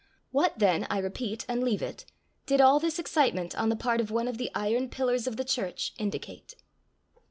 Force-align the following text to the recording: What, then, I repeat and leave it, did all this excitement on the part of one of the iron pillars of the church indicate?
What, 0.31 0.57
then, 0.57 0.87
I 0.89 0.97
repeat 0.97 1.45
and 1.47 1.63
leave 1.63 1.83
it, 1.83 2.05
did 2.47 2.59
all 2.59 2.79
this 2.79 2.97
excitement 2.97 3.55
on 3.55 3.69
the 3.69 3.75
part 3.75 4.01
of 4.01 4.09
one 4.09 4.27
of 4.27 4.39
the 4.39 4.49
iron 4.55 4.89
pillars 4.89 5.27
of 5.27 5.37
the 5.37 5.45
church 5.45 5.93
indicate? 5.99 6.55